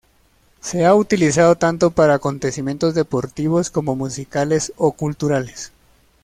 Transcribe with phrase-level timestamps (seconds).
[0.61, 5.71] Se ha utilizado tanto para acontecimientos deportivos como musicales o culturales.